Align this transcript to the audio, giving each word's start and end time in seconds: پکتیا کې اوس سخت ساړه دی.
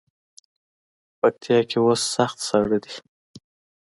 پکتیا 1.19 1.59
کې 1.69 1.77
اوس 1.85 2.01
سخت 2.15 2.37
ساړه 2.47 2.77
دی. 2.83 2.95